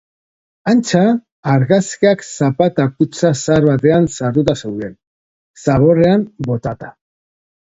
[0.69, 1.01] Antza,
[1.55, 4.99] argazkiak zapata-kutxa zahar batean sartuta zeuden,
[5.67, 6.91] zaborrean botata.